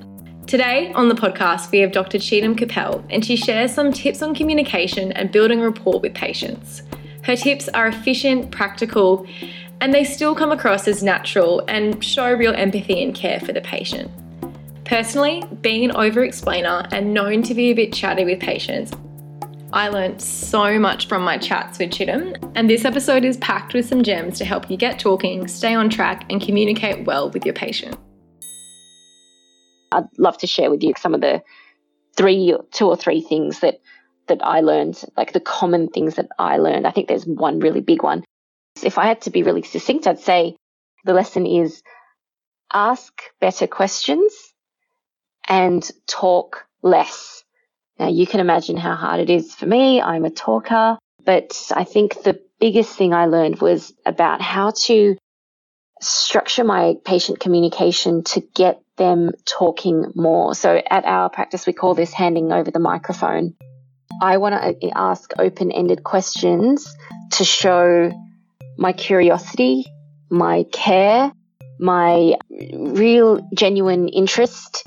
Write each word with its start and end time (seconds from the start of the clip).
Today 0.48 0.92
on 0.94 1.08
the 1.08 1.16
podcast, 1.16 1.72
we 1.72 1.80
have 1.80 1.94
Dr. 1.94 2.18
Cigdem 2.18 2.56
Kipel, 2.56 3.04
and 3.10 3.26
she 3.26 3.36
shares 3.36 3.74
some 3.74 3.92
tips 3.92 4.22
on 4.22 4.36
communication 4.36 5.12
and 5.14 5.32
building 5.32 5.62
rapport 5.62 6.00
with 6.00 6.14
patients. 6.14 6.84
Her 7.24 7.36
tips 7.36 7.70
are 7.70 7.88
efficient, 7.88 8.52
practical, 8.52 9.26
and 9.80 9.94
they 9.94 10.04
still 10.04 10.36
come 10.36 10.52
across 10.52 10.88
as 10.88 11.02
natural 11.02 11.64
and 11.70 12.04
show 12.04 12.32
real 12.34 12.54
empathy 12.54 13.02
and 13.02 13.16
care 13.16 13.40
for 13.40 13.54
the 13.54 13.62
patient. 13.62 14.12
Personally, 14.84 15.44
being 15.62 15.86
an 15.86 15.96
over 15.96 16.24
explainer 16.24 16.86
and 16.92 17.14
known 17.14 17.42
to 17.44 17.56
be 17.56 17.72
a 17.72 17.74
bit 17.74 17.94
chatty 17.94 18.26
with 18.26 18.42
patients, 18.42 18.92
I 19.72 19.88
learned 19.88 20.22
so 20.22 20.78
much 20.78 21.08
from 21.08 21.24
my 21.24 21.38
chats 21.38 21.80
with 21.80 21.92
Cheatham, 21.92 22.36
and 22.54 22.70
this 22.70 22.86
episode 22.86 23.24
is 23.24 23.38
packed 23.38 23.74
with 23.74 23.88
some 23.88 24.04
gems 24.04 24.38
to 24.40 24.46
help 24.46 24.70
you 24.70 24.78
get 24.78 25.00
talking, 25.00 25.48
stay 25.48 25.74
on 25.74 25.90
track, 25.90 26.26
and 26.30 26.42
communicate 26.42 27.06
well 27.06 27.32
with 27.32 27.46
your 27.46 27.56
patient. 27.56 27.98
I'd 29.94 30.08
love 30.18 30.38
to 30.40 30.48
share 30.48 30.70
with 30.70 30.84
you 30.84 30.94
some 30.98 31.14
of 31.14 31.22
the 31.22 31.42
three, 32.16 32.56
two 32.72 32.88
or 32.88 32.98
three 32.98 33.22
things 33.22 33.60
that 33.60 33.80
that 34.28 34.40
I 34.42 34.62
learned, 34.62 35.04
like 35.18 35.34
the 35.34 35.42
common 35.42 35.90
things 35.90 36.16
that 36.16 36.30
I 36.40 36.58
learned. 36.58 36.88
I 36.88 36.92
think 36.92 37.08
there's 37.08 37.26
one 37.26 37.60
really 37.60 37.82
big 37.82 38.04
one. 38.04 38.24
If 38.82 38.98
I 38.98 39.06
had 39.06 39.22
to 39.24 39.32
be 39.32 39.44
really 39.44 39.64
succinct, 39.64 40.08
I'd 40.08 40.20
say 40.20 40.56
the 41.04 41.14
lesson 41.14 41.46
is 41.46 41.84
ask 42.72 43.14
better 43.42 43.68
questions 43.68 44.34
and 45.48 45.90
talk 46.08 46.66
less. 46.82 47.44
Now, 48.00 48.08
you 48.10 48.26
can 48.26 48.40
imagine 48.40 48.78
how 48.78 48.96
hard 48.96 49.20
it 49.20 49.30
is 49.30 49.54
for 49.54 49.66
me. 49.66 50.02
I'm 50.02 50.26
a 50.26 50.30
talker, 50.30 50.98
but 51.24 51.72
I 51.76 51.84
think 51.84 52.24
the 52.24 52.40
biggest 52.60 52.96
thing 52.96 53.14
I 53.14 53.26
learned 53.26 53.60
was 53.60 53.94
about 54.06 54.42
how 54.42 54.72
to 54.86 55.18
structure 56.02 56.64
my 56.64 56.96
patient 57.06 57.40
communication 57.40 58.24
to 58.24 58.42
get 58.42 58.82
them 58.98 59.32
talking 59.46 60.12
more. 60.16 60.56
So 60.56 60.82
at 60.90 61.06
our 61.06 61.30
practice, 61.30 61.66
we 61.66 61.74
call 61.74 61.96
this 61.96 62.14
handing 62.14 62.52
over 62.52 62.72
the 62.72 62.80
microphone. 62.80 63.56
I 64.22 64.38
want 64.38 64.82
to 64.82 64.90
ask 64.96 65.34
open 65.38 65.72
ended 65.72 66.04
questions 66.04 66.96
to 67.32 67.44
show 67.44 68.12
my 68.78 68.94
curiosity, 68.94 69.86
my 70.30 70.66
care, 70.72 71.32
my 71.80 72.36
real 72.74 73.48
genuine 73.54 74.08
interest. 74.08 74.86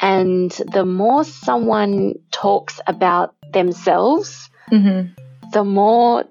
And 0.00 0.50
the 0.50 0.84
more 0.84 1.24
someone 1.24 2.14
talks 2.30 2.80
about 2.86 3.34
themselves, 3.52 4.48
mm-hmm. 4.70 5.12
the 5.52 5.64
more 5.64 6.24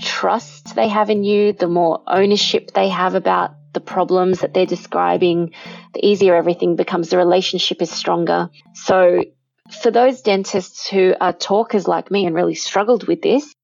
trust 0.00 0.74
they 0.74 0.88
have 0.88 1.10
in 1.10 1.24
you, 1.24 1.52
the 1.52 1.68
more 1.68 2.02
ownership 2.06 2.72
they 2.72 2.88
have 2.88 3.14
about 3.14 3.52
the 3.72 3.80
problems 3.80 4.40
that 4.40 4.54
they're 4.54 4.66
describing, 4.66 5.52
the 5.94 6.06
easier 6.06 6.34
everything 6.34 6.76
becomes. 6.76 7.10
The 7.10 7.16
relationship 7.16 7.82
is 7.82 7.90
stronger. 7.90 8.50
So, 8.74 9.24
for 9.82 9.90
those 9.90 10.22
dentists 10.22 10.88
who 10.88 11.14
are 11.20 11.32
talkers 11.32 11.86
like 11.86 12.10
me 12.10 12.24
and 12.24 12.34
really 12.34 12.54
struggled 12.54 13.06
with 13.06 13.20
this, 13.20 13.54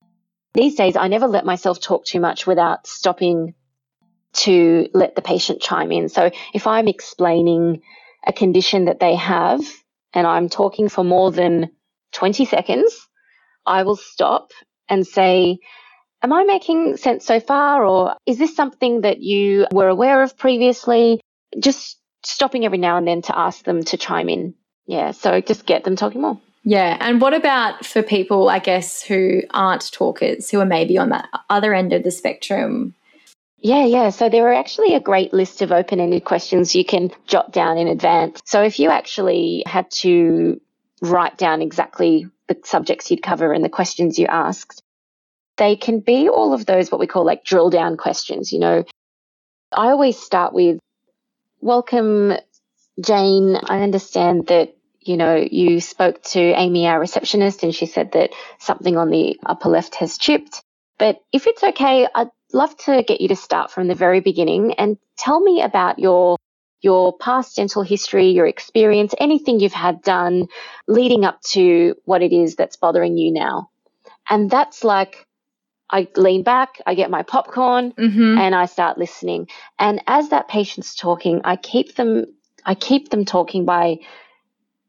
these 0.53 0.75
days 0.75 0.97
I 0.97 1.09
never 1.09 1.27
let 1.27 1.47
myself 1.47 1.81
talk 1.81 2.05
too 2.05 2.21
much 2.21 2.47
without 2.47 2.87
stopping 2.87 3.55
to 4.35 4.89
let 4.93 5.15
the 5.15 5.23
patient 5.23 5.63
chime 5.63 5.93
in. 5.93 6.09
So, 6.09 6.31
if 6.53 6.67
I'm 6.67 6.89
explaining 6.89 7.83
a 8.27 8.33
condition 8.33 8.87
that 8.87 9.01
they 9.01 9.15
have 9.15 9.61
and 10.13 10.27
I'm 10.27 10.49
talking 10.49 10.89
for 10.89 11.05
more 11.05 11.31
than 11.31 11.71
20 12.13 12.45
seconds, 12.45 13.09
I 13.67 13.83
will 13.83 13.97
stop 13.97 14.51
and 14.89 15.07
say, 15.07 15.59
Am 16.25 16.33
I 16.33 16.45
making 16.45 16.97
sense 16.97 17.27
so 17.27 17.39
far, 17.39 17.85
or 17.85 18.17
is 18.25 18.39
this 18.39 18.57
something 18.57 19.03
that 19.03 19.21
you 19.21 19.67
were 19.71 19.89
aware 19.89 20.23
of 20.23 20.39
previously? 20.39 21.21
Just 21.59 21.99
stopping 22.23 22.65
every 22.65 22.79
now 22.79 22.97
and 22.97 23.07
then 23.07 23.21
to 23.23 23.39
ask 23.39 23.63
them 23.67 23.85
to 23.85 23.99
chime 23.99 24.31
in. 24.31 24.55
Yeah, 24.87 25.11
so 25.11 25.43
just 25.43 25.67
get 25.67 25.85
them 25.85 25.97
talking 25.97 26.23
more. 26.23 26.41
Yeah. 26.63 26.97
And 26.99 27.21
what 27.21 27.35
about 27.35 27.85
for 27.85 28.03
people, 28.03 28.49
I 28.49 28.59
guess, 28.59 29.03
who 29.03 29.43
aren't 29.51 29.93
talkers, 29.93 30.49
who 30.49 30.61
are 30.61 30.65
maybe 30.65 30.97
on 30.97 31.11
that 31.11 31.29
other 31.51 31.75
end 31.75 31.93
of 31.93 32.05
the 32.05 32.11
spectrum? 32.11 32.95
Yeah, 33.59 33.85
yeah. 33.85 34.09
So 34.09 34.31
there 34.31 34.49
are 34.49 34.55
actually 34.55 34.95
a 34.95 35.01
great 35.01 35.35
list 35.35 35.61
of 35.61 35.73
open 35.73 36.01
ended 36.01 36.25
questions 36.25 36.75
you 36.75 36.87
can 36.87 37.11
jot 37.27 37.53
down 37.53 37.77
in 37.77 37.87
advance. 37.87 38.41
So 38.47 38.63
if 38.63 38.79
you 38.79 38.89
actually 38.89 39.63
had 39.67 39.91
to 39.99 40.59
write 41.03 41.37
down 41.37 41.61
exactly 41.61 42.29
the 42.49 42.57
subjects 42.65 43.11
you'd 43.11 43.23
cover 43.23 43.53
and 43.53 43.63
the 43.63 43.69
questions 43.69 44.19
you 44.19 44.27
asked, 44.27 44.83
they 45.57 45.77
can 45.77 46.01
be 46.01 46.29
all 46.29 46.53
of 46.53 46.67
those 46.67 46.91
what 46.91 47.01
we 47.01 47.07
call 47.07 47.25
like 47.25 47.45
drill 47.45 47.71
down 47.71 47.97
questions. 47.97 48.53
You 48.53 48.59
know, 48.61 48.85
I 49.73 49.89
always 49.89 50.19
start 50.19 50.53
with, 50.53 50.79
Welcome, 51.61 52.35
Jane. 53.01 53.57
I 53.57 53.83
understand 53.83 54.49
that, 54.49 54.77
you 55.01 55.17
know, 55.17 55.37
you 55.37 55.81
spoke 55.81 56.23
to 56.25 56.41
Amy, 56.41 56.87
our 56.87 57.01
receptionist, 57.01 57.63
and 57.63 57.75
she 57.75 57.87
said 57.87 58.13
that 58.13 58.31
something 58.59 58.97
on 58.99 59.11
the 59.11 59.39
upper 59.47 59.71
left 59.71 59.95
has 59.97 60.19
chipped. 60.19 60.63
But 60.99 61.23
if 61.33 61.47
it's 61.47 61.63
okay, 61.63 62.07
I'd 62.15 62.29
love 62.53 62.77
to 62.79 63.03
get 63.03 63.21
you 63.23 63.29
to 63.29 63.37
start 63.37 63.71
from 63.71 63.89
the 63.89 63.95
very 63.95 64.21
beginning 64.21 64.75
and 64.75 64.99
tell 65.17 65.41
me 65.41 65.63
about 65.63 65.99
your 65.99 66.37
your 66.83 67.17
past 67.17 67.57
dental 67.57 67.83
history, 67.83 68.29
your 68.29 68.47
experience, 68.47 69.15
anything 69.19 69.59
you've 69.59 69.73
had 69.73 70.03
done 70.03 70.49
leading 70.87 71.25
up 71.25 71.41
to 71.41 71.95
what 72.05 72.23
it 72.23 72.31
is 72.31 72.57
that's 72.57 72.77
bothering 72.77 73.17
you 73.17 73.33
now. 73.33 73.71
And 74.29 74.51
that's 74.51 74.85
like 74.85 75.27
I 75.91 76.09
lean 76.17 76.43
back, 76.43 76.81
I 76.87 76.95
get 76.95 77.11
my 77.11 77.23
popcorn, 77.23 77.93
mm-hmm. 77.93 78.39
and 78.39 78.55
I 78.55 78.67
start 78.67 78.99
listening. 78.99 79.49
And 79.79 80.03
as 80.07 80.31
that 80.31 80.49
patient's 80.49 80.95
talking, 80.95 81.43
I 81.45 81.57
keep 81.57 81.95
them, 81.95 82.27
I 82.65 82.75
keep 82.75 83.11
them 83.11 83.25
talking 83.25 83.65
by 83.65 83.99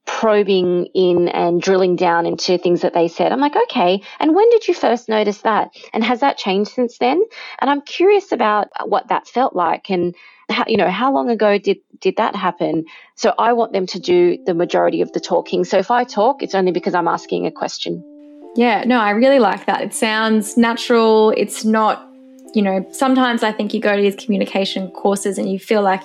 probing 0.06 0.86
in 0.94 1.28
and 1.30 1.62
drilling 1.62 1.96
down 1.96 2.26
into 2.26 2.58
things 2.58 2.82
that 2.82 2.94
they 2.94 3.08
said. 3.08 3.32
I'm 3.32 3.40
like, 3.40 3.56
okay, 3.56 4.02
and 4.20 4.36
when 4.36 4.50
did 4.52 4.68
you 4.68 4.74
first 4.74 5.10
notice 5.10 5.42
that? 5.42 5.72
And 5.94 6.04
has 6.04 6.20
that 6.20 6.38
changed 6.38 6.72
since 6.72 6.98
then? 7.00 7.24
And 7.60 7.70
I'm 7.70 7.82
curious 7.82 8.32
about 8.32 8.70
what 8.86 9.08
that 9.10 9.28
felt 9.28 9.56
like 9.56 9.90
and 9.90 10.16
how, 10.50 10.66
you 10.68 10.78
know, 10.78 10.90
how 10.90 11.12
long 11.12 11.30
ago 11.30 11.58
did, 11.58 11.80
did 12.00 12.18
that 12.18 12.36
happen? 12.36 12.86
So 13.16 13.34
I 13.38 13.54
want 13.54 13.74
them 13.74 13.88
to 13.88 14.00
do 14.00 14.38
the 14.46 14.54
majority 14.54 15.02
of 15.02 15.12
the 15.12 15.20
talking. 15.20 15.64
So 15.64 15.80
if 15.80 15.90
I 15.90 16.04
talk, 16.04 16.44
it's 16.44 16.56
only 16.56 16.72
because 16.72 16.94
I'm 16.94 17.08
asking 17.08 17.48
a 17.48 17.52
question. 17.52 18.15
Yeah, 18.56 18.84
no, 18.86 19.00
I 19.00 19.12
really 19.12 19.40
like 19.40 19.66
that. 19.66 19.82
It 19.82 19.94
sounds 19.94 20.58
natural. 20.58 21.32
It's 21.32 21.66
not, 21.66 22.10
you 22.54 22.62
know, 22.62 22.88
sometimes 22.92 23.44
I 23.44 23.52
think 23.52 23.74
you 23.74 23.82
go 23.82 23.96
to 23.96 24.02
these 24.02 24.16
communication 24.16 24.90
courses 24.92 25.38
and 25.38 25.52
you 25.52 25.60
feel 25.60 25.82
like 25.82 26.04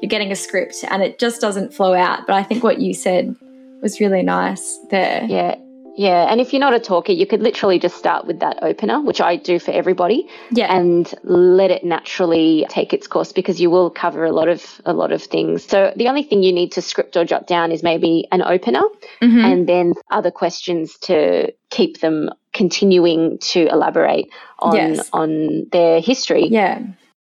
you're 0.00 0.08
getting 0.08 0.30
a 0.30 0.36
script 0.36 0.84
and 0.88 1.02
it 1.02 1.18
just 1.18 1.40
doesn't 1.40 1.74
flow 1.74 1.94
out. 1.94 2.26
But 2.26 2.36
I 2.36 2.44
think 2.44 2.62
what 2.62 2.80
you 2.80 2.94
said 2.94 3.34
was 3.82 4.00
really 4.00 4.22
nice 4.22 4.78
there. 4.90 5.24
Yeah, 5.24 5.56
yeah, 5.98 6.30
and 6.30 6.40
if 6.40 6.52
you're 6.52 6.60
not 6.60 6.74
a 6.74 6.78
talker, 6.78 7.10
you 7.10 7.26
could 7.26 7.42
literally 7.42 7.80
just 7.80 7.96
start 7.96 8.24
with 8.24 8.38
that 8.38 8.62
opener, 8.62 9.00
which 9.00 9.20
I 9.20 9.34
do 9.34 9.58
for 9.58 9.72
everybody. 9.72 10.28
Yeah. 10.52 10.72
And 10.72 11.12
let 11.24 11.72
it 11.72 11.82
naturally 11.82 12.66
take 12.68 12.92
its 12.92 13.08
course 13.08 13.32
because 13.32 13.60
you 13.60 13.68
will 13.68 13.90
cover 13.90 14.24
a 14.24 14.30
lot 14.30 14.46
of 14.46 14.80
a 14.84 14.92
lot 14.92 15.10
of 15.10 15.24
things. 15.24 15.64
So 15.64 15.92
the 15.96 16.06
only 16.06 16.22
thing 16.22 16.44
you 16.44 16.52
need 16.52 16.70
to 16.72 16.82
script 16.82 17.16
or 17.16 17.24
jot 17.24 17.48
down 17.48 17.72
is 17.72 17.82
maybe 17.82 18.28
an 18.30 18.42
opener 18.42 18.82
mm-hmm. 19.20 19.40
and 19.40 19.68
then 19.68 19.94
other 20.08 20.30
questions 20.30 20.96
to 20.98 21.52
keep 21.70 22.00
them 22.00 22.30
continuing 22.52 23.38
to 23.38 23.66
elaborate 23.66 24.30
on 24.60 24.76
yes. 24.76 25.10
on 25.12 25.66
their 25.72 26.00
history. 26.00 26.46
Yeah 26.46 26.80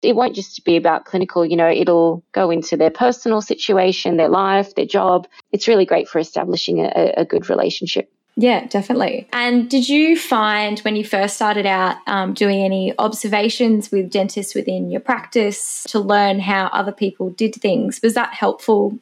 it 0.05 0.15
won't 0.15 0.35
just 0.35 0.63
be 0.67 0.77
about 0.77 1.07
clinical, 1.07 1.47
you 1.47 1.57
know, 1.57 1.71
it'll 1.71 2.23
go 2.33 2.51
into 2.51 2.77
their 2.77 2.91
personal 2.91 3.41
situation, 3.41 4.19
their 4.19 4.29
life, 4.29 4.75
their 4.75 4.85
job. 4.85 5.27
It's 5.51 5.67
really 5.67 5.87
great 5.87 6.09
for 6.09 6.19
establishing 6.19 6.81
a, 6.81 7.15
a 7.17 7.25
good 7.25 7.49
relationship. 7.49 8.13
Yeah, 8.37 8.67
definitely. 8.67 9.29
And 9.33 9.71
did 9.71 9.89
you 9.89 10.19
find 10.19 10.81
when 10.81 10.97
you 10.97 11.05
first 11.05 11.37
started 11.37 11.67
out 11.67 11.97
um, 12.07 12.35
doing 12.35 12.63
any 12.63 12.93
observations 12.99 13.93
with 13.93 14.11
dentists 14.11 14.55
within 14.55 14.91
your 14.91 15.01
practice 15.01 15.85
to 15.89 16.01
learn 16.01 16.41
how 16.41 16.67
other 16.67 16.93
people 16.93 17.31
did 17.31 17.55
things? 17.55 18.01
Was 18.03 18.15
that 18.15 18.35
helpful? 18.35 18.99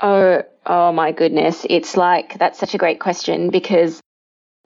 Oh, 0.00 0.42
oh 0.66 0.92
my 0.92 1.12
goodness. 1.12 1.64
It's 1.68 1.96
like, 1.96 2.38
that's 2.38 2.58
such 2.58 2.74
a 2.74 2.78
great 2.78 3.00
question 3.00 3.48
because 3.50 4.00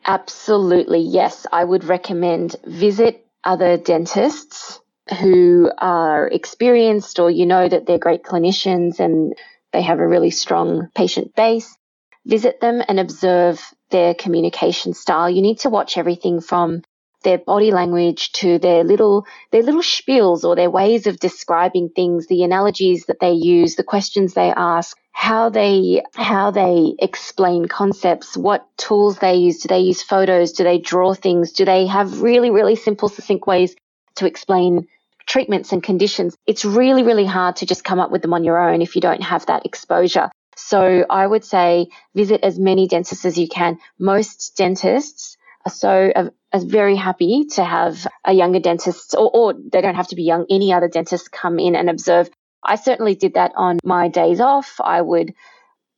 absolutely, 0.04 1.00
yes, 1.00 1.46
I 1.52 1.62
would 1.62 1.84
recommend 1.84 2.56
visit 2.66 3.24
other 3.44 3.76
dentists 3.76 4.80
who 5.20 5.70
are 5.78 6.26
experienced 6.28 7.18
or 7.18 7.30
you 7.30 7.46
know 7.46 7.68
that 7.68 7.86
they're 7.86 7.98
great 7.98 8.22
clinicians 8.22 8.98
and 8.98 9.34
they 9.72 9.82
have 9.82 9.98
a 9.98 10.06
really 10.06 10.30
strong 10.30 10.88
patient 10.94 11.34
base 11.34 11.76
visit 12.24 12.60
them 12.60 12.82
and 12.86 13.00
observe 13.00 13.60
their 13.90 14.14
communication 14.14 14.94
style. 14.94 15.28
You 15.28 15.42
need 15.42 15.60
to 15.60 15.70
watch 15.70 15.98
everything 15.98 16.40
from 16.40 16.82
their 17.22 17.38
body 17.38 17.70
language 17.70 18.32
to 18.32 18.58
their 18.58 18.84
little 18.84 19.26
their 19.50 19.62
little 19.62 19.82
spiels 19.82 20.44
or 20.44 20.56
their 20.56 20.70
ways 20.70 21.06
of 21.06 21.20
describing 21.20 21.88
things, 21.88 22.26
the 22.26 22.42
analogies 22.42 23.06
that 23.06 23.20
they 23.20 23.32
use, 23.32 23.76
the 23.76 23.84
questions 23.84 24.34
they 24.34 24.52
ask, 24.54 24.96
how 25.12 25.48
they 25.48 26.02
how 26.14 26.50
they 26.50 26.94
explain 26.98 27.66
concepts, 27.66 28.36
what 28.36 28.66
tools 28.76 29.18
they 29.18 29.36
use. 29.36 29.60
Do 29.60 29.68
they 29.68 29.80
use 29.80 30.02
photos? 30.02 30.52
Do 30.52 30.64
they 30.64 30.78
draw 30.78 31.14
things? 31.14 31.52
Do 31.52 31.64
they 31.64 31.86
have 31.86 32.22
really 32.22 32.50
really 32.50 32.76
simple 32.76 33.08
succinct 33.08 33.46
ways 33.46 33.76
to 34.16 34.26
explain 34.26 34.88
treatments 35.26 35.72
and 35.72 35.82
conditions? 35.82 36.36
It's 36.46 36.64
really 36.64 37.02
really 37.02 37.26
hard 37.26 37.56
to 37.56 37.66
just 37.66 37.84
come 37.84 38.00
up 38.00 38.10
with 38.10 38.22
them 38.22 38.34
on 38.34 38.44
your 38.44 38.58
own 38.58 38.82
if 38.82 38.96
you 38.96 39.00
don't 39.00 39.22
have 39.22 39.46
that 39.46 39.64
exposure. 39.64 40.30
So 40.56 41.04
I 41.08 41.26
would 41.26 41.44
say 41.44 41.88
visit 42.14 42.42
as 42.42 42.58
many 42.58 42.86
dentists 42.86 43.24
as 43.24 43.38
you 43.38 43.48
can. 43.48 43.78
Most 43.98 44.56
dentists 44.56 45.36
are 45.64 45.72
so 45.72 46.12
are, 46.14 46.30
very 46.54 46.96
happy 46.96 47.46
to 47.52 47.64
have 47.64 48.06
a 48.26 48.32
younger 48.32 48.60
dentist, 48.60 49.14
or, 49.16 49.30
or 49.32 49.54
they 49.54 49.80
don't 49.80 49.94
have 49.94 50.08
to 50.08 50.16
be 50.16 50.22
young, 50.22 50.44
any 50.50 50.72
other 50.72 50.88
dentist 50.88 51.32
come 51.32 51.58
in 51.58 51.74
and 51.74 51.88
observe. 51.88 52.28
I 52.62 52.76
certainly 52.76 53.14
did 53.14 53.34
that 53.34 53.52
on 53.56 53.78
my 53.82 54.08
days 54.08 54.40
off. 54.40 54.80
I 54.82 55.00
would 55.00 55.34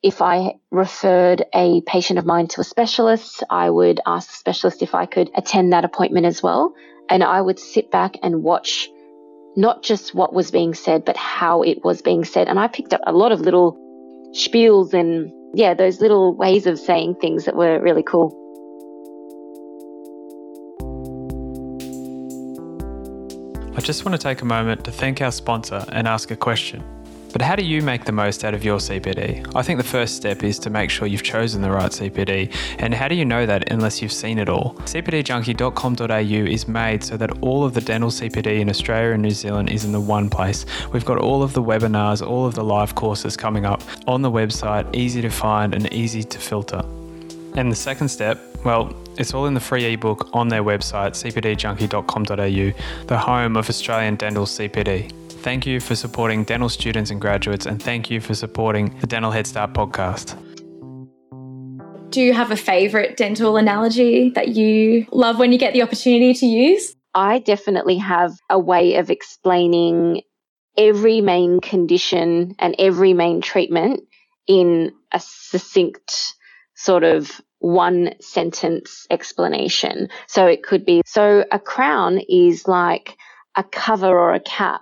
if 0.04 0.20
I 0.20 0.56
referred 0.70 1.46
a 1.54 1.80
patient 1.80 2.18
of 2.18 2.26
mine 2.26 2.46
to 2.48 2.60
a 2.60 2.64
specialist, 2.64 3.42
I 3.48 3.70
would 3.70 4.00
ask 4.04 4.28
the 4.28 4.36
specialist 4.36 4.82
if 4.82 4.94
I 4.94 5.06
could 5.06 5.30
attend 5.34 5.72
that 5.72 5.86
appointment 5.86 6.26
as 6.26 6.42
well. 6.42 6.74
And 7.08 7.24
I 7.24 7.40
would 7.40 7.58
sit 7.58 7.90
back 7.90 8.16
and 8.22 8.42
watch 8.42 8.90
not 9.56 9.82
just 9.82 10.14
what 10.14 10.34
was 10.34 10.50
being 10.50 10.74
said, 10.74 11.06
but 11.06 11.16
how 11.16 11.62
it 11.62 11.82
was 11.82 12.02
being 12.02 12.26
said. 12.26 12.48
And 12.48 12.60
I 12.60 12.68
picked 12.68 12.92
up 12.92 13.00
a 13.06 13.12
lot 13.12 13.32
of 13.32 13.40
little 13.40 13.78
spiels 14.34 14.92
and, 14.92 15.32
yeah, 15.54 15.74
those 15.74 16.00
little 16.00 16.34
ways 16.34 16.66
of 16.66 16.78
saying 16.78 17.14
things 17.20 17.44
that 17.44 17.56
were 17.56 17.80
really 17.80 18.02
cool. 18.02 18.40
I 23.76 23.80
just 23.80 24.04
want 24.04 24.14
to 24.14 24.22
take 24.22 24.42
a 24.42 24.44
moment 24.44 24.84
to 24.84 24.92
thank 24.92 25.20
our 25.20 25.32
sponsor 25.32 25.84
and 25.88 26.06
ask 26.06 26.30
a 26.30 26.36
question. 26.36 26.84
But 27.34 27.42
how 27.42 27.56
do 27.56 27.64
you 27.64 27.82
make 27.82 28.04
the 28.04 28.12
most 28.12 28.44
out 28.44 28.54
of 28.54 28.62
your 28.62 28.78
CPD? 28.78 29.44
I 29.56 29.62
think 29.64 29.78
the 29.78 29.82
first 29.82 30.14
step 30.14 30.44
is 30.44 30.56
to 30.60 30.70
make 30.70 30.88
sure 30.88 31.08
you've 31.08 31.24
chosen 31.24 31.62
the 31.62 31.70
right 31.72 31.90
CPD. 31.90 32.54
And 32.78 32.94
how 32.94 33.08
do 33.08 33.16
you 33.16 33.24
know 33.24 33.44
that 33.44 33.72
unless 33.72 34.00
you've 34.00 34.12
seen 34.12 34.38
it 34.38 34.48
all? 34.48 34.74
CPDjunkie.com.au 34.84 36.52
is 36.52 36.68
made 36.68 37.02
so 37.02 37.16
that 37.16 37.32
all 37.42 37.64
of 37.64 37.74
the 37.74 37.80
dental 37.80 38.10
CPD 38.10 38.60
in 38.60 38.70
Australia 38.70 39.14
and 39.14 39.22
New 39.22 39.32
Zealand 39.32 39.68
is 39.68 39.84
in 39.84 39.90
the 39.90 40.00
one 40.00 40.30
place. 40.30 40.64
We've 40.92 41.04
got 41.04 41.18
all 41.18 41.42
of 41.42 41.54
the 41.54 41.62
webinars, 41.62 42.24
all 42.24 42.46
of 42.46 42.54
the 42.54 42.62
live 42.62 42.94
courses 42.94 43.36
coming 43.36 43.66
up 43.66 43.82
on 44.06 44.22
the 44.22 44.30
website, 44.30 44.94
easy 44.94 45.20
to 45.20 45.30
find 45.30 45.74
and 45.74 45.92
easy 45.92 46.22
to 46.22 46.38
filter. 46.38 46.84
And 47.56 47.68
the 47.68 47.76
second 47.76 48.10
step, 48.10 48.38
well, 48.64 48.94
it's 49.18 49.34
all 49.34 49.46
in 49.46 49.54
the 49.54 49.60
free 49.60 49.92
ebook 49.92 50.28
on 50.32 50.46
their 50.46 50.62
website, 50.62 51.14
cpdjunkie.com.au, 51.14 53.06
the 53.06 53.18
home 53.18 53.56
of 53.56 53.68
Australian 53.68 54.14
dental 54.14 54.46
CPD. 54.46 55.23
Thank 55.44 55.66
you 55.66 55.78
for 55.78 55.94
supporting 55.94 56.44
dental 56.44 56.70
students 56.70 57.10
and 57.10 57.20
graduates, 57.20 57.66
and 57.66 57.80
thank 57.80 58.10
you 58.10 58.18
for 58.18 58.32
supporting 58.32 58.98
the 59.00 59.06
Dental 59.06 59.30
Head 59.30 59.46
Start 59.46 59.74
podcast. 59.74 60.40
Do 62.08 62.22
you 62.22 62.32
have 62.32 62.50
a 62.50 62.56
favourite 62.56 63.18
dental 63.18 63.58
analogy 63.58 64.30
that 64.30 64.48
you 64.48 65.04
love 65.12 65.38
when 65.38 65.52
you 65.52 65.58
get 65.58 65.74
the 65.74 65.82
opportunity 65.82 66.32
to 66.32 66.46
use? 66.46 66.96
I 67.14 67.40
definitely 67.40 67.98
have 67.98 68.32
a 68.48 68.58
way 68.58 68.94
of 68.94 69.10
explaining 69.10 70.22
every 70.78 71.20
main 71.20 71.60
condition 71.60 72.54
and 72.58 72.74
every 72.78 73.12
main 73.12 73.42
treatment 73.42 74.00
in 74.46 74.92
a 75.12 75.20
succinct 75.20 76.36
sort 76.74 77.04
of 77.04 77.42
one 77.58 78.14
sentence 78.18 79.06
explanation. 79.10 80.08
So 80.26 80.46
it 80.46 80.62
could 80.62 80.86
be 80.86 81.02
so 81.04 81.44
a 81.52 81.58
crown 81.58 82.20
is 82.30 82.66
like 82.66 83.18
a 83.56 83.62
cover 83.62 84.08
or 84.08 84.32
a 84.32 84.40
cap 84.40 84.80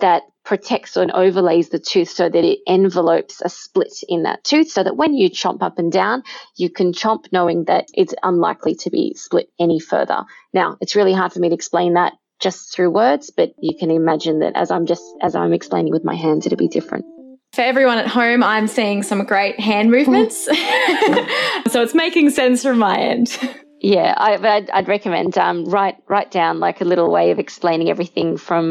that 0.00 0.22
protects 0.44 0.96
and 0.96 1.12
overlays 1.12 1.68
the 1.68 1.78
tooth 1.78 2.08
so 2.08 2.28
that 2.28 2.44
it 2.44 2.58
envelopes 2.66 3.40
a 3.44 3.48
split 3.48 3.92
in 4.08 4.24
that 4.24 4.42
tooth 4.42 4.70
so 4.70 4.82
that 4.82 4.96
when 4.96 5.14
you 5.14 5.30
chomp 5.30 5.62
up 5.62 5.78
and 5.78 5.92
down, 5.92 6.22
you 6.56 6.70
can 6.70 6.92
chomp 6.92 7.26
knowing 7.32 7.64
that 7.64 7.86
it's 7.94 8.14
unlikely 8.22 8.74
to 8.74 8.90
be 8.90 9.14
split 9.14 9.48
any 9.60 9.78
further. 9.78 10.24
Now, 10.52 10.76
it's 10.80 10.96
really 10.96 11.12
hard 11.12 11.32
for 11.32 11.40
me 11.40 11.50
to 11.50 11.54
explain 11.54 11.94
that 11.94 12.14
just 12.40 12.74
through 12.74 12.90
words, 12.90 13.30
but 13.30 13.52
you 13.60 13.76
can 13.78 13.90
imagine 13.90 14.40
that 14.40 14.56
as 14.56 14.70
I'm 14.70 14.86
just 14.86 15.04
as 15.20 15.34
I'm 15.34 15.52
explaining 15.52 15.92
with 15.92 16.04
my 16.04 16.14
hands, 16.14 16.46
it'll 16.46 16.56
be 16.56 16.68
different. 16.68 17.04
For 17.52 17.62
everyone 17.62 17.98
at 17.98 18.06
home, 18.06 18.42
I'm 18.42 18.66
seeing 18.66 19.02
some 19.02 19.24
great 19.24 19.58
hand 19.58 19.90
movements. 19.90 20.44
so 20.44 21.82
it's 21.82 21.94
making 21.94 22.30
sense 22.30 22.62
from 22.62 22.78
my 22.78 22.96
end. 22.96 23.36
Yeah, 23.80 24.14
I, 24.16 24.36
would 24.36 24.70
I'd 24.70 24.88
recommend 24.88 25.36
um, 25.38 25.64
write 25.64 25.96
write 26.06 26.30
down 26.30 26.60
like 26.60 26.80
a 26.80 26.84
little 26.84 27.10
way 27.10 27.30
of 27.30 27.38
explaining 27.38 27.88
everything 27.88 28.36
from 28.36 28.70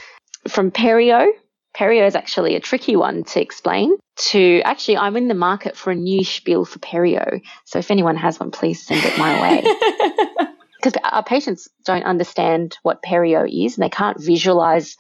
from 0.50 0.72
perio. 0.72 1.30
Perio 1.76 2.08
is 2.08 2.16
actually 2.16 2.56
a 2.56 2.60
tricky 2.60 2.96
one 2.96 3.24
to 3.26 3.42
explain. 3.42 3.96
To 4.32 4.62
actually, 4.66 4.98
I'm 4.98 5.16
in 5.16 5.28
the 5.28 5.34
market 5.34 5.78
for 5.78 5.92
a 5.92 5.96
new 5.96 6.24
spiel 6.24 6.66
for 6.66 6.80
perio. 6.80 7.42
So 7.66 7.80
if 7.80 7.92
anyone 7.92 8.16
has 8.18 8.40
one, 8.40 8.52
please 8.52 8.86
send 8.86 9.04
it 9.06 9.18
my 9.18 9.42
way. 9.42 9.64
Because 10.82 10.94
our 11.04 11.24
patients 11.26 11.68
don't 11.84 12.06
understand 12.06 12.78
what 12.84 13.04
perio 13.04 13.46
is, 13.46 13.76
and 13.76 13.84
they 13.84 13.90
can't 13.90 14.18
visualize 14.18 14.96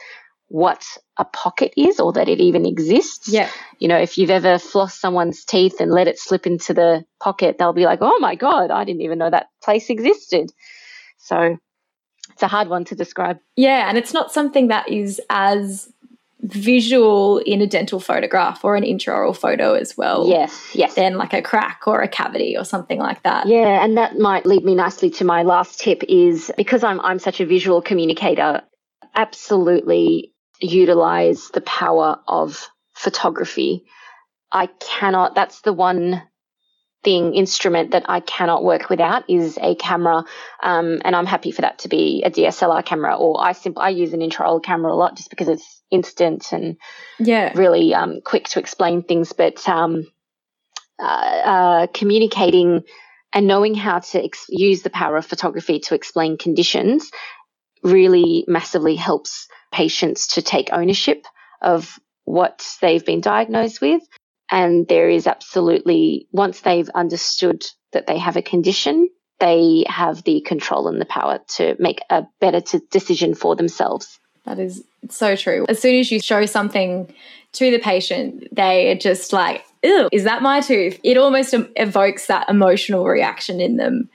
what 0.49 0.83
a 1.17 1.23
pocket 1.23 1.73
is 1.77 1.99
or 1.99 2.11
that 2.13 2.27
it 2.27 2.39
even 2.39 2.65
exists. 2.65 3.29
Yeah. 3.29 3.49
You 3.77 3.87
know, 3.87 3.97
if 3.97 4.17
you've 4.17 4.31
ever 4.31 4.55
flossed 4.55 4.99
someone's 4.99 5.45
teeth 5.45 5.79
and 5.79 5.91
let 5.91 6.07
it 6.07 6.19
slip 6.19 6.45
into 6.45 6.73
the 6.73 7.05
pocket, 7.21 7.57
they'll 7.57 7.71
be 7.71 7.85
like, 7.85 7.99
oh 8.01 8.19
my 8.19 8.35
God, 8.35 8.71
I 8.71 8.83
didn't 8.83 9.03
even 9.03 9.19
know 9.19 9.29
that 9.29 9.47
place 9.63 9.89
existed. 9.89 10.51
So 11.17 11.57
it's 12.31 12.43
a 12.43 12.47
hard 12.47 12.69
one 12.69 12.85
to 12.85 12.95
describe. 12.95 13.39
Yeah. 13.55 13.89
And 13.89 13.97
it's 13.97 14.13
not 14.13 14.31
something 14.31 14.67
that 14.69 14.89
is 14.89 15.21
as 15.29 15.91
visual 16.41 17.39
in 17.39 17.61
a 17.61 17.67
dental 17.67 17.99
photograph 17.99 18.63
or 18.63 18.75
an 18.75 18.83
intraoral 18.83 19.35
photo 19.35 19.73
as 19.73 19.97
well. 19.97 20.27
Yes, 20.27 20.71
yes. 20.73 20.95
Than 20.95 21.17
like 21.17 21.33
a 21.33 21.41
crack 21.41 21.81
or 21.85 22.01
a 22.01 22.07
cavity 22.07 22.55
or 22.57 22.63
something 22.63 22.99
like 22.99 23.23
that. 23.23 23.47
Yeah, 23.47 23.83
and 23.83 23.97
that 23.97 24.17
might 24.17 24.45
lead 24.45 24.63
me 24.63 24.73
nicely 24.75 25.09
to 25.11 25.25
my 25.25 25.43
last 25.43 25.79
tip 25.79 26.01
is 26.07 26.51
because 26.55 26.83
I'm 26.83 27.01
I'm 27.01 27.19
such 27.19 27.41
a 27.41 27.45
visual 27.45 27.81
communicator, 27.81 28.61
absolutely 29.15 30.33
utilize 30.61 31.49
the 31.49 31.61
power 31.61 32.19
of 32.27 32.69
photography. 32.93 33.85
I 34.51 34.67
cannot, 34.79 35.35
that's 35.35 35.61
the 35.61 35.73
one 35.73 36.23
thing, 37.03 37.33
instrument 37.33 37.91
that 37.91 38.05
I 38.09 38.19
cannot 38.19 38.63
work 38.63 38.89
without 38.89 39.29
is 39.29 39.57
a 39.61 39.75
camera. 39.75 40.25
Um, 40.61 41.01
and 41.05 41.15
I'm 41.15 41.25
happy 41.25 41.51
for 41.51 41.61
that 41.61 41.79
to 41.79 41.89
be 41.89 42.23
a 42.25 42.31
DSLR 42.31 42.83
camera 42.85 43.15
or 43.15 43.41
I 43.41 43.53
simply, 43.53 43.83
I 43.83 43.89
use 43.89 44.13
an 44.13 44.19
intraoral 44.19 44.61
camera 44.61 44.93
a 44.93 44.95
lot 44.95 45.15
just 45.15 45.29
because 45.29 45.47
it's 45.47 45.81
instant 45.89 46.51
and 46.51 46.77
yeah, 47.19 47.53
really 47.55 47.93
um, 47.93 48.21
quick 48.23 48.45
to 48.49 48.59
explain 48.59 49.03
things. 49.03 49.33
But 49.33 49.67
um, 49.67 50.05
uh, 50.99 51.03
uh, 51.03 51.87
communicating 51.93 52.83
and 53.31 53.47
knowing 53.47 53.75
how 53.75 53.99
to 53.99 54.23
ex- 54.23 54.47
use 54.49 54.81
the 54.81 54.89
power 54.89 55.17
of 55.17 55.25
photography 55.25 55.79
to 55.79 55.95
explain 55.95 56.37
conditions 56.37 57.11
really 57.83 58.43
massively 58.47 58.95
helps 58.95 59.47
patients 59.71 60.27
to 60.27 60.41
take 60.41 60.73
ownership 60.73 61.25
of 61.61 61.99
what 62.25 62.67
they've 62.81 63.05
been 63.05 63.21
diagnosed 63.21 63.81
with. 63.81 64.01
And 64.51 64.87
there 64.87 65.09
is 65.09 65.27
absolutely, 65.27 66.27
once 66.31 66.61
they've 66.61 66.89
understood 66.89 67.65
that 67.93 68.07
they 68.07 68.17
have 68.17 68.35
a 68.35 68.41
condition, 68.41 69.09
they 69.39 69.85
have 69.87 70.23
the 70.23 70.41
control 70.41 70.87
and 70.87 70.99
the 70.99 71.05
power 71.05 71.39
to 71.55 71.75
make 71.79 71.99
a 72.09 72.25
better 72.39 72.61
t- 72.61 72.81
decision 72.91 73.35
for 73.35 73.55
themselves. 73.55 74.19
That 74.45 74.59
is 74.59 74.83
so 75.09 75.35
true. 75.35 75.65
As 75.69 75.79
soon 75.79 75.95
as 75.95 76.11
you 76.11 76.19
show 76.19 76.45
something 76.45 77.13
to 77.53 77.71
the 77.71 77.79
patient, 77.79 78.47
they 78.51 78.91
are 78.91 78.95
just 78.95 79.31
like, 79.33 79.63
ew, 79.83 80.09
is 80.11 80.23
that 80.23 80.41
my 80.41 80.61
tooth? 80.61 80.99
It 81.03 81.17
almost 81.17 81.53
evokes 81.75 82.27
that 82.27 82.49
emotional 82.49 83.05
reaction 83.05 83.61
in 83.61 83.77
them 83.77 84.09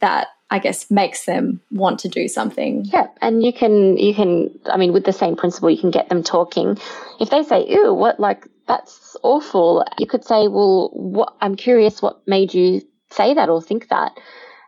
that 0.00 0.28
I 0.50 0.58
guess 0.58 0.90
makes 0.90 1.26
them 1.26 1.60
want 1.70 2.00
to 2.00 2.08
do 2.08 2.26
something. 2.26 2.84
Yeah, 2.92 3.06
and 3.22 3.42
you 3.42 3.52
can 3.52 3.96
you 3.96 4.14
can 4.14 4.50
I 4.66 4.76
mean 4.76 4.92
with 4.92 5.04
the 5.04 5.12
same 5.12 5.36
principle 5.36 5.70
you 5.70 5.80
can 5.80 5.92
get 5.92 6.08
them 6.08 6.22
talking. 6.22 6.76
If 7.20 7.30
they 7.30 7.44
say, 7.44 7.66
"Ew, 7.68 7.94
what 7.94 8.18
like 8.18 8.46
that's 8.70 9.16
awful." 9.22 9.84
You 9.98 10.06
could 10.06 10.24
say, 10.24 10.48
"Well, 10.48 10.90
what 10.92 11.34
I'm 11.40 11.56
curious 11.56 12.02
what 12.02 12.26
made 12.26 12.54
you 12.54 12.82
say 13.10 13.34
that 13.34 13.48
or 13.48 13.60
think 13.60 13.88
that?" 13.88 14.12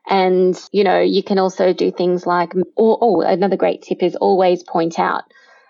And 0.09 0.61
you 0.73 0.85
know, 0.85 1.01
you 1.01 1.23
can 1.23 1.39
also 1.39 1.73
do 1.73 1.91
things 1.91 2.27
like 2.27 2.53
oh, 2.77 2.99
oh 3.01 3.21
another 3.21 3.57
great 3.57 3.83
tip 3.83 4.03
is 4.03 4.17
always 4.17 4.63
point 4.63 4.99
out 4.99 5.25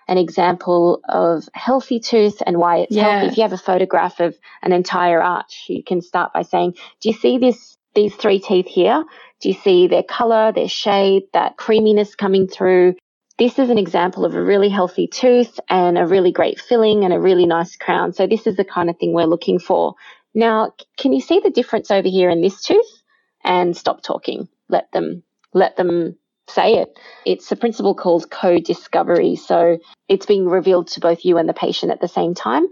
an 0.07 0.17
example 0.17 1.01
of 1.07 1.47
healthy 1.53 1.99
tooth 1.99 2.41
and 2.45 2.57
why 2.57 2.77
it's 2.77 2.95
yeah. 2.95 3.03
healthy. 3.03 3.27
If 3.27 3.37
you 3.37 3.43
have 3.43 3.53
a 3.53 3.57
photograph 3.57 4.19
of 4.19 4.35
an 4.61 4.73
entire 4.73 5.21
arch, 5.21 5.65
you 5.67 5.83
can 5.83 6.01
start 6.01 6.33
by 6.33 6.41
saying, 6.41 6.75
"Do 6.99 7.09
you 7.09 7.15
see 7.15 7.37
this 7.37 7.77
these 7.93 8.15
three 8.15 8.39
teeth 8.39 8.67
here? 8.67 9.03
Do 9.39 9.49
you 9.49 9.55
see 9.55 9.87
their 9.87 10.03
color, 10.03 10.51
their 10.51 10.69
shade, 10.69 11.23
that 11.33 11.57
creaminess 11.57 12.15
coming 12.15 12.47
through? 12.47 12.95
This 13.43 13.59
is 13.59 13.69
an 13.69 13.77
example 13.77 14.23
of 14.23 14.35
a 14.35 14.41
really 14.41 14.69
healthy 14.69 15.05
tooth 15.05 15.59
and 15.67 15.97
a 15.97 16.07
really 16.07 16.31
great 16.31 16.61
filling 16.61 17.03
and 17.03 17.13
a 17.13 17.19
really 17.19 17.45
nice 17.45 17.75
crown. 17.75 18.13
So 18.13 18.25
this 18.25 18.47
is 18.47 18.55
the 18.55 18.63
kind 18.63 18.89
of 18.89 18.97
thing 18.97 19.11
we're 19.11 19.25
looking 19.25 19.59
for. 19.59 19.95
Now, 20.33 20.71
can 20.95 21.11
you 21.11 21.19
see 21.19 21.41
the 21.41 21.49
difference 21.49 21.91
over 21.91 22.07
here 22.07 22.29
in 22.29 22.41
this 22.41 22.61
tooth? 22.61 23.03
And 23.43 23.75
stop 23.75 24.01
talking. 24.01 24.47
Let 24.69 24.89
them 24.93 25.23
let 25.53 25.75
them 25.75 26.15
say 26.47 26.75
it. 26.75 26.97
It's 27.25 27.51
a 27.51 27.57
principle 27.57 27.95
called 27.95 28.31
co-discovery. 28.31 29.35
So 29.35 29.77
it's 30.07 30.25
being 30.25 30.47
revealed 30.47 30.87
to 30.91 31.01
both 31.01 31.25
you 31.25 31.37
and 31.37 31.49
the 31.49 31.53
patient 31.53 31.91
at 31.91 31.99
the 31.99 32.07
same 32.07 32.35
time. 32.35 32.67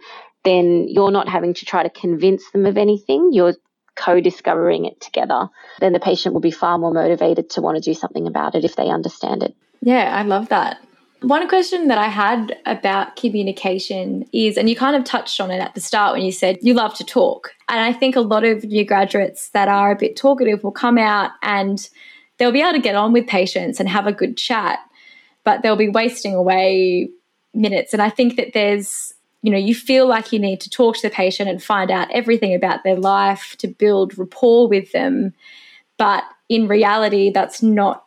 Then 0.45 0.85
you're 0.87 1.11
not 1.11 1.27
having 1.27 1.53
to 1.55 1.65
try 1.65 1.83
to 1.83 1.89
convince 1.89 2.49
them 2.51 2.65
of 2.65 2.77
anything. 2.77 3.31
You're 3.33 3.55
co-discovering 3.97 4.85
it 4.85 5.01
together. 5.01 5.49
Then 5.81 5.91
the 5.91 5.99
patient 5.99 6.33
will 6.33 6.39
be 6.39 6.49
far 6.49 6.77
more 6.77 6.93
motivated 6.93 7.49
to 7.49 7.61
want 7.61 7.75
to 7.75 7.81
do 7.81 7.93
something 7.93 8.25
about 8.25 8.55
it 8.55 8.63
if 8.63 8.77
they 8.77 8.87
understand 8.87 9.43
it. 9.43 9.53
Yeah, 9.81 10.15
I 10.15 10.23
love 10.23 10.50
that. 10.50 10.77
One 11.21 11.47
question 11.47 11.88
that 11.88 12.00
I 12.00 12.07
had 12.07 12.57
about 12.65 13.15
communication 13.15 14.25
is, 14.33 14.57
and 14.57 14.67
you 14.67 14.75
kind 14.75 14.95
of 14.95 15.03
touched 15.03 15.39
on 15.39 15.51
it 15.51 15.59
at 15.59 15.75
the 15.75 15.81
start 15.81 16.13
when 16.13 16.23
you 16.23 16.31
said 16.31 16.57
you 16.61 16.73
love 16.73 16.95
to 16.95 17.03
talk. 17.03 17.51
And 17.69 17.79
I 17.79 17.93
think 17.93 18.15
a 18.15 18.21
lot 18.21 18.43
of 18.43 18.63
new 18.63 18.83
graduates 18.83 19.50
that 19.50 19.67
are 19.67 19.91
a 19.91 19.95
bit 19.95 20.15
talkative 20.15 20.63
will 20.63 20.71
come 20.71 20.97
out 20.97 21.31
and 21.43 21.88
they'll 22.38 22.51
be 22.51 22.61
able 22.61 22.73
to 22.73 22.79
get 22.79 22.95
on 22.95 23.13
with 23.13 23.27
patients 23.27 23.79
and 23.79 23.88
have 23.88 24.07
a 24.07 24.11
good 24.11 24.35
chat, 24.35 24.79
but 25.43 25.61
they'll 25.61 25.75
be 25.75 25.89
wasting 25.89 26.33
away 26.33 27.09
minutes. 27.53 27.93
And 27.93 28.01
I 28.01 28.09
think 28.09 28.35
that 28.38 28.53
there's, 28.53 29.13
you 29.43 29.51
know, 29.51 29.59
you 29.59 29.75
feel 29.75 30.07
like 30.07 30.31
you 30.31 30.39
need 30.39 30.59
to 30.61 30.71
talk 30.71 30.95
to 30.95 31.07
the 31.07 31.13
patient 31.13 31.50
and 31.50 31.61
find 31.61 31.91
out 31.91 32.11
everything 32.11 32.55
about 32.55 32.83
their 32.83 32.95
life 32.95 33.55
to 33.59 33.67
build 33.67 34.17
rapport 34.17 34.67
with 34.67 34.91
them. 34.91 35.33
But 36.00 36.23
in 36.50 36.67
reality, 36.67 37.29
that's 37.29 37.61
not 37.61 38.05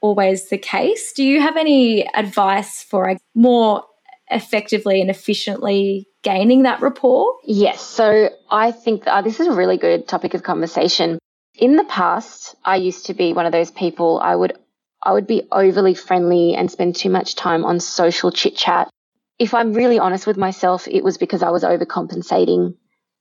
always 0.00 0.48
the 0.48 0.58
case. 0.58 1.12
Do 1.12 1.24
you 1.24 1.40
have 1.40 1.56
any 1.56 2.06
advice 2.14 2.82
for 2.82 3.08
a 3.08 3.18
more 3.34 3.84
effectively 4.30 5.00
and 5.00 5.10
efficiently 5.10 6.08
gaining 6.22 6.62
that 6.62 6.80
rapport? 6.80 7.34
Yes. 7.44 7.80
So 7.80 8.30
I 8.50 8.72
think 8.72 9.04
that, 9.04 9.12
uh, 9.12 9.22
this 9.22 9.40
is 9.40 9.46
a 9.46 9.52
really 9.52 9.76
good 9.76 10.06
topic 10.06 10.34
of 10.34 10.42
conversation. 10.42 11.18
In 11.54 11.76
the 11.76 11.84
past, 11.84 12.54
I 12.64 12.76
used 12.76 13.06
to 13.06 13.14
be 13.14 13.32
one 13.32 13.46
of 13.46 13.52
those 13.52 13.70
people 13.70 14.20
I 14.22 14.34
would 14.34 14.56
I 15.02 15.12
would 15.12 15.26
be 15.26 15.48
overly 15.50 15.94
friendly 15.94 16.54
and 16.54 16.70
spend 16.70 16.94
too 16.94 17.08
much 17.08 17.34
time 17.34 17.64
on 17.64 17.80
social 17.80 18.30
chit 18.30 18.54
chat. 18.54 18.90
If 19.38 19.54
I'm 19.54 19.72
really 19.72 19.98
honest 19.98 20.26
with 20.26 20.36
myself, 20.36 20.86
it 20.86 21.02
was 21.02 21.16
because 21.16 21.42
I 21.42 21.48
was 21.50 21.64
overcompensating 21.64 22.74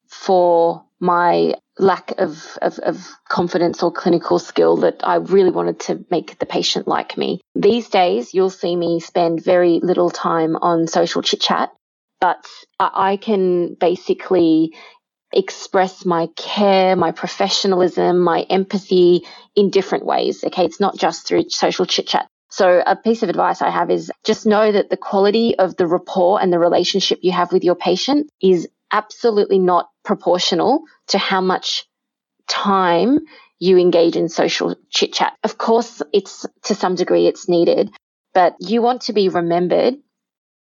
for 0.09 0.83
my 0.99 1.53
lack 1.77 2.11
of, 2.17 2.57
of, 2.61 2.77
of, 2.79 3.07
confidence 3.29 3.81
or 3.81 3.91
clinical 3.91 4.37
skill 4.37 4.77
that 4.77 4.99
I 5.01 5.15
really 5.15 5.51
wanted 5.51 5.79
to 5.81 6.05
make 6.11 6.37
the 6.37 6.45
patient 6.45 6.87
like 6.87 7.17
me. 7.17 7.39
These 7.55 7.89
days, 7.89 8.33
you'll 8.33 8.49
see 8.49 8.75
me 8.75 8.99
spend 8.99 9.41
very 9.41 9.79
little 9.79 10.09
time 10.09 10.57
on 10.57 10.87
social 10.87 11.21
chit 11.21 11.39
chat, 11.39 11.71
but 12.19 12.45
I 12.79 13.15
can 13.15 13.75
basically 13.75 14.73
express 15.31 16.05
my 16.05 16.27
care, 16.35 16.95
my 16.95 17.11
professionalism, 17.11 18.19
my 18.19 18.41
empathy 18.49 19.25
in 19.55 19.69
different 19.69 20.05
ways. 20.05 20.43
Okay. 20.43 20.65
It's 20.65 20.79
not 20.79 20.97
just 20.97 21.27
through 21.27 21.49
social 21.49 21.85
chit 21.85 22.07
chat. 22.07 22.27
So 22.51 22.81
a 22.85 22.95
piece 22.95 23.21
of 23.21 23.29
advice 23.29 23.61
I 23.61 23.69
have 23.69 23.91
is 23.91 24.11
just 24.25 24.47
know 24.47 24.71
that 24.71 24.89
the 24.89 24.97
quality 24.97 25.57
of 25.57 25.75
the 25.75 25.85
rapport 25.85 26.41
and 26.41 26.51
the 26.51 26.57
relationship 26.57 27.19
you 27.21 27.31
have 27.31 27.51
with 27.51 27.63
your 27.63 27.75
patient 27.75 28.27
is 28.41 28.67
absolutely 28.91 29.59
not 29.59 29.89
proportional 30.03 30.83
to 31.07 31.17
how 31.17 31.41
much 31.41 31.85
time 32.47 33.19
you 33.59 33.77
engage 33.77 34.15
in 34.15 34.29
social 34.29 34.75
chit 34.89 35.13
chat. 35.13 35.33
Of 35.43 35.57
course, 35.57 36.01
it's 36.13 36.45
to 36.63 36.75
some 36.75 36.95
degree 36.95 37.27
it's 37.27 37.49
needed, 37.49 37.91
but 38.33 38.55
you 38.59 38.81
want 38.81 39.01
to 39.03 39.13
be 39.13 39.29
remembered 39.29 39.95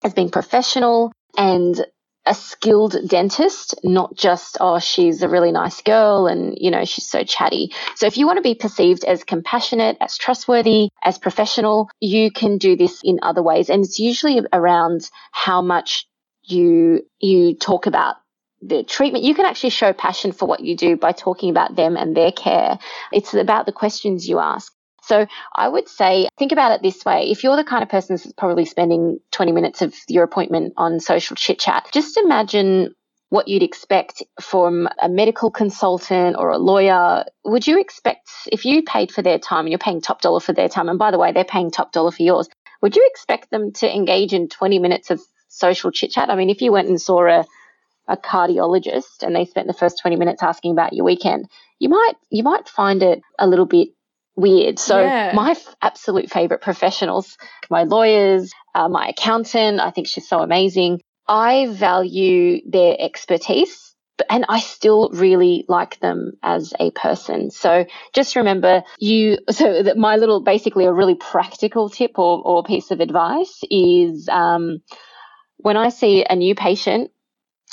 as 0.03 0.13
being 0.13 0.29
professional 0.29 1.11
and 1.37 1.85
a 2.25 2.33
skilled 2.33 2.95
dentist, 3.07 3.75
not 3.83 4.15
just, 4.15 4.57
oh, 4.59 4.79
she's 4.79 5.21
a 5.21 5.29
really 5.29 5.51
nice 5.51 5.81
girl 5.81 6.25
and, 6.25 6.57
you 6.57 6.71
know, 6.71 6.83
she's 6.83 7.07
so 7.07 7.23
chatty. 7.23 7.71
So 7.95 8.07
if 8.07 8.17
you 8.17 8.25
want 8.25 8.37
to 8.37 8.41
be 8.41 8.55
perceived 8.55 9.03
as 9.03 9.23
compassionate, 9.23 9.97
as 10.01 10.17
trustworthy, 10.17 10.89
as 11.03 11.19
professional, 11.19 11.89
you 11.99 12.31
can 12.31 12.57
do 12.57 12.75
this 12.75 13.01
in 13.03 13.19
other 13.21 13.43
ways. 13.43 13.69
And 13.69 13.83
it's 13.83 13.99
usually 13.99 14.41
around 14.51 15.07
how 15.31 15.61
much 15.61 16.07
you, 16.45 17.05
you 17.19 17.55
talk 17.55 17.85
about 17.85 18.15
the 18.61 18.83
treatment. 18.83 19.23
You 19.23 19.35
can 19.35 19.45
actually 19.45 19.69
show 19.69 19.93
passion 19.93 20.31
for 20.31 20.47
what 20.47 20.61
you 20.61 20.75
do 20.75 20.95
by 20.95 21.11
talking 21.11 21.49
about 21.49 21.75
them 21.75 21.97
and 21.97 22.15
their 22.15 22.31
care. 22.31 22.79
It's 23.11 23.33
about 23.33 23.65
the 23.65 23.71
questions 23.71 24.27
you 24.27 24.39
ask. 24.39 24.71
So 25.03 25.27
I 25.55 25.69
would 25.69 25.87
say, 25.87 26.29
think 26.39 26.51
about 26.51 26.71
it 26.71 26.81
this 26.81 27.05
way. 27.05 27.29
If 27.29 27.43
you're 27.43 27.55
the 27.55 27.63
kind 27.63 27.83
of 27.83 27.89
person 27.89 28.15
that's 28.15 28.31
probably 28.33 28.65
spending 28.65 29.19
20 29.31 29.51
minutes 29.51 29.81
of 29.83 29.93
your 30.07 30.23
appointment 30.23 30.73
on 30.77 30.99
social 30.99 31.35
chit 31.35 31.59
chat, 31.59 31.87
just 31.93 32.17
imagine 32.17 32.95
what 33.29 33.47
you'd 33.47 33.63
expect 33.63 34.23
from 34.41 34.87
a 35.01 35.09
medical 35.09 35.51
consultant 35.51 36.35
or 36.39 36.49
a 36.49 36.57
lawyer. 36.57 37.25
Would 37.43 37.67
you 37.67 37.79
expect, 37.79 38.29
if 38.51 38.65
you 38.65 38.81
paid 38.81 39.11
for 39.11 39.21
their 39.21 39.37
time 39.37 39.61
and 39.61 39.69
you're 39.69 39.77
paying 39.77 40.01
top 40.01 40.21
dollar 40.21 40.39
for 40.39 40.53
their 40.53 40.69
time, 40.69 40.89
and 40.89 40.97
by 40.97 41.11
the 41.11 41.19
way, 41.19 41.31
they're 41.31 41.43
paying 41.43 41.69
top 41.69 41.91
dollar 41.91 42.11
for 42.11 42.23
yours, 42.23 42.47
would 42.81 42.95
you 42.95 43.07
expect 43.11 43.51
them 43.51 43.73
to 43.73 43.93
engage 43.93 44.33
in 44.33 44.47
20 44.47 44.79
minutes 44.79 45.11
of 45.11 45.21
social 45.47 45.91
chit 45.91 46.11
chat? 46.11 46.29
I 46.29 46.35
mean, 46.35 46.49
if 46.49 46.61
you 46.61 46.71
went 46.71 46.87
and 46.87 47.01
saw 47.01 47.27
a 47.27 47.45
a 48.07 48.15
cardiologist 48.15 49.23
and 49.23 49.35
they 49.35 49.45
spent 49.45 49.67
the 49.67 49.73
first 49.73 49.99
20 49.99 50.15
minutes 50.15 50.43
asking 50.43 50.71
about 50.71 50.93
your 50.93 51.05
weekend, 51.05 51.49
you 51.79 51.89
might 51.89 52.13
you 52.29 52.43
might 52.43 52.69
find 52.69 53.01
it 53.01 53.21
a 53.39 53.47
little 53.47 53.65
bit 53.65 53.89
weird. 54.35 54.79
So 54.79 54.99
yeah. 54.99 55.31
my 55.33 55.51
f- 55.51 55.75
absolute 55.81 56.29
favorite 56.29 56.61
professionals, 56.61 57.37
my 57.69 57.83
lawyers, 57.83 58.51
uh, 58.73 58.89
my 58.89 59.07
accountant, 59.07 59.79
I 59.79 59.91
think 59.91 60.07
she's 60.07 60.27
so 60.27 60.39
amazing. 60.39 61.01
I 61.27 61.67
value 61.67 62.61
their 62.69 62.95
expertise, 62.99 63.95
and 64.29 64.45
I 64.47 64.59
still 64.59 65.09
really 65.09 65.65
like 65.67 65.99
them 65.99 66.33
as 66.43 66.73
a 66.79 66.91
person. 66.91 67.49
So 67.49 67.85
just 68.13 68.35
remember 68.35 68.83
you, 68.99 69.37
so 69.49 69.83
that 69.83 69.97
my 69.97 70.17
little, 70.17 70.41
basically 70.41 70.85
a 70.85 70.93
really 70.93 71.15
practical 71.15 71.89
tip 71.89 72.19
or, 72.19 72.41
or 72.43 72.63
piece 72.63 72.91
of 72.91 72.99
advice 72.99 73.61
is, 73.71 74.29
um, 74.29 74.81
when 75.57 75.77
I 75.77 75.89
see 75.89 76.25
a 76.29 76.35
new 76.35 76.55
patient, 76.55 77.11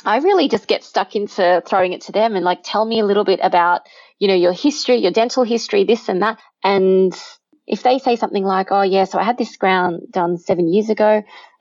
I 0.05 0.19
really 0.19 0.49
just 0.49 0.67
get 0.67 0.85
stuck 0.85 1.15
into 1.17 1.63
throwing 1.67 1.93
it 1.93 2.03
to 2.03 2.13
them 2.13 2.35
and 2.35 2.45
like, 2.45 2.61
tell 2.65 2.85
me 2.85 3.01
a 3.01 3.05
little 3.05 3.25
bit 3.25 3.41
about, 3.43 3.83
you 4.19 4.29
know, 4.29 4.35
your 4.35 4.53
history, 4.53 4.97
your 4.97 5.13
dental 5.13 5.45
history, 5.45 5.85
this 5.85 6.09
and 6.09 6.23
that. 6.23 6.39
And 6.65 7.15
if 7.67 7.83
they 7.83 7.99
say 7.99 8.17
something 8.17 8.45
like, 8.45 8.69
"Oh 8.73 8.83
yeah, 8.83 9.05
so 9.05 9.19
I 9.19 9.23
had 9.25 9.39
this 9.39 9.57
crown 9.57 10.01
done 10.11 10.37
seven 10.39 10.73
years 10.73 10.91
ago," 10.91 11.09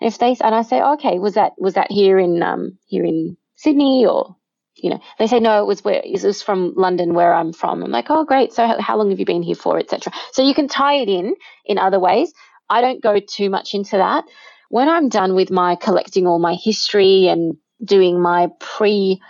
and 0.02 0.08
if 0.08 0.18
they 0.18 0.36
and 0.42 0.56
I 0.56 0.64
say, 0.64 0.82
"Okay, 0.82 1.20
was 1.20 1.36
that 1.36 1.54
was 1.58 1.76
that 1.76 1.92
here 1.92 2.18
in 2.20 2.42
um 2.44 2.78
here 2.88 3.06
in 3.06 3.38
Sydney 3.56 4.06
or?" 4.06 4.36
You 4.76 4.92
know, 4.92 5.00
they 5.20 5.28
say 5.28 5.40
no. 5.40 5.62
It 5.62 5.68
was 5.68 5.84
where 5.84 6.02
it 6.04 6.24
was 6.24 6.42
from 6.42 6.74
London, 6.76 7.14
where 7.14 7.34
I'm 7.34 7.54
from. 7.54 7.84
I'm 7.84 7.92
like, 7.92 8.10
oh, 8.10 8.24
great. 8.26 8.54
So, 8.54 8.66
how 8.80 8.98
long 8.98 9.12
have 9.12 9.20
you 9.20 9.26
been 9.26 9.44
here 9.44 9.54
for, 9.56 9.78
etc. 9.78 10.12
So 10.32 10.42
you 10.42 10.56
can 10.56 10.68
tie 10.68 10.96
it 10.96 11.10
in 11.10 11.36
in 11.66 11.78
other 11.78 12.00
ways. 12.00 12.34
I 12.70 12.82
don't 12.82 13.04
go 13.04 13.20
too 13.20 13.50
much 13.52 13.76
into 13.76 13.98
that. 13.98 14.26
When 14.72 14.88
I'm 14.88 15.10
done 15.10 15.36
with 15.36 15.52
my 15.52 15.76
collecting 15.76 16.26
all 16.26 16.40
my 16.40 16.56
history 16.56 17.28
and 17.28 17.58
doing 17.84 18.22
my 18.22 18.48
pre 18.58 19.22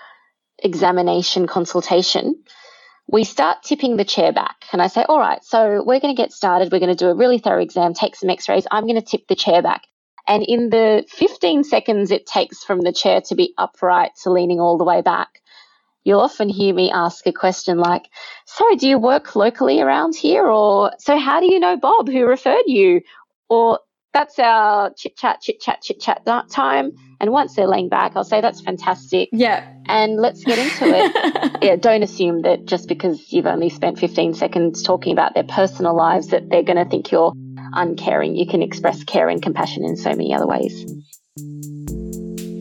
examination 0.59 1.47
consultation, 1.47 2.43
we 3.07 3.23
start 3.23 3.63
tipping 3.63 3.97
the 3.97 4.05
chair 4.05 4.31
back. 4.31 4.65
And 4.71 4.83
I 4.83 4.85
say, 4.85 5.03
all 5.09 5.17
right, 5.17 5.43
so 5.43 5.81
we're 5.83 5.99
going 5.99 6.15
to 6.15 6.21
get 6.21 6.31
started. 6.31 6.71
We're 6.71 6.77
going 6.77 6.95
to 6.95 7.05
do 7.05 7.09
a 7.09 7.15
really 7.15 7.39
thorough 7.39 7.63
exam, 7.63 7.95
take 7.95 8.15
some 8.15 8.29
x 8.29 8.47
rays. 8.47 8.67
I'm 8.69 8.83
going 8.83 9.01
to 9.01 9.01
tip 9.01 9.27
the 9.27 9.35
chair 9.35 9.63
back. 9.63 9.81
And 10.27 10.43
in 10.43 10.69
the 10.69 11.05
15 11.09 11.63
seconds 11.63 12.11
it 12.11 12.27
takes 12.27 12.63
from 12.63 12.81
the 12.81 12.93
chair 12.93 13.21
to 13.21 13.33
be 13.33 13.55
upright 13.57 14.11
to 14.21 14.31
leaning 14.31 14.59
all 14.59 14.77
the 14.77 14.83
way 14.83 15.01
back, 15.01 15.41
you'll 16.03 16.21
often 16.21 16.49
hear 16.49 16.71
me 16.71 16.91
ask 16.91 17.25
a 17.25 17.33
question 17.33 17.79
like, 17.79 18.07
So, 18.45 18.75
do 18.75 18.87
you 18.87 18.99
work 18.99 19.35
locally 19.35 19.81
around 19.81 20.15
here? 20.15 20.45
Or, 20.45 20.91
So, 20.99 21.17
how 21.17 21.39
do 21.39 21.51
you 21.51 21.59
know 21.59 21.77
Bob 21.77 22.09
who 22.09 22.27
referred 22.27 22.67
you? 22.67 23.01
Or, 23.49 23.79
that's 24.13 24.39
our 24.39 24.91
chit 24.93 25.15
chat, 25.15 25.41
chit 25.41 25.61
chat, 25.61 25.81
chit 25.81 25.99
chat 25.99 26.25
time. 26.49 26.91
And 27.19 27.31
once 27.31 27.55
they're 27.55 27.67
laying 27.67 27.89
back, 27.89 28.13
I'll 28.15 28.23
say, 28.23 28.41
that's 28.41 28.61
fantastic. 28.61 29.29
Yeah. 29.31 29.71
And 29.85 30.17
let's 30.17 30.43
get 30.43 30.57
into 30.57 30.85
it. 30.95 31.57
yeah, 31.61 31.75
don't 31.75 32.03
assume 32.03 32.41
that 32.41 32.65
just 32.65 32.87
because 32.87 33.31
you've 33.31 33.45
only 33.45 33.69
spent 33.69 33.99
15 33.99 34.33
seconds 34.33 34.83
talking 34.83 35.13
about 35.13 35.33
their 35.33 35.43
personal 35.43 35.95
lives 35.95 36.27
that 36.27 36.49
they're 36.49 36.63
going 36.63 36.83
to 36.83 36.89
think 36.89 37.11
you're 37.11 37.33
uncaring. 37.73 38.35
You 38.35 38.47
can 38.47 38.61
express 38.61 39.03
care 39.03 39.29
and 39.29 39.41
compassion 39.41 39.85
in 39.85 39.95
so 39.95 40.09
many 40.09 40.33
other 40.33 40.47
ways. 40.47 40.85